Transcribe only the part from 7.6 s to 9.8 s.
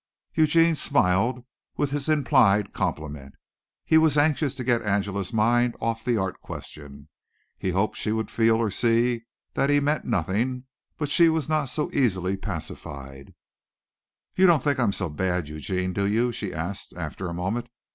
hoped she would feel or see that he